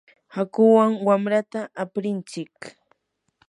[0.35, 2.57] hakuwan wamrata aprinchik.